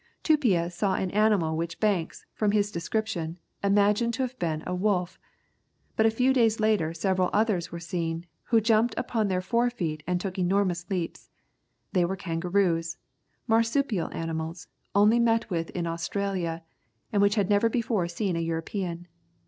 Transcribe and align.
Tupia 0.23 0.71
saw 0.71 0.95
an 0.95 1.11
animal 1.11 1.55
which 1.55 1.79
Banks, 1.79 2.25
from 2.33 2.53
his 2.53 2.71
description, 2.71 3.37
imagined 3.63 4.15
to 4.15 4.23
have 4.23 4.39
been 4.39 4.63
a 4.65 4.73
wolf. 4.73 5.19
But 5.95 6.07
a 6.07 6.09
few 6.09 6.33
days 6.33 6.59
later 6.59 6.91
several 6.91 7.29
others 7.33 7.71
were 7.71 7.79
seen, 7.79 8.25
who 8.45 8.59
jumped 8.61 8.95
upon 8.97 9.27
their 9.27 9.43
fore 9.43 9.69
feet, 9.69 10.01
and 10.07 10.19
took 10.19 10.39
enormous 10.39 10.89
leaps. 10.89 11.29
They 11.93 12.03
were 12.03 12.15
kangaroos, 12.15 12.97
marsupial 13.45 14.09
animals, 14.11 14.67
only 14.95 15.19
met 15.19 15.51
with 15.51 15.69
in 15.69 15.85
Australia, 15.85 16.63
and 17.13 17.21
which 17.21 17.35
had 17.35 17.47
never 17.47 17.69
before 17.69 18.07
seen 18.07 18.35
a 18.35 18.39
European. 18.39 19.07